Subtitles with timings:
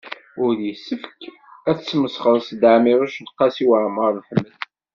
[0.43, 1.19] Ur yessefk
[1.69, 4.47] ad tesmesxreḍ s Dda Ɛmiiruc u Qasi Waɛmer n Ḥmed.